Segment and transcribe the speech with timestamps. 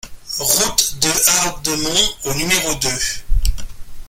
[0.39, 2.99] Route de Hardemont au numéro deux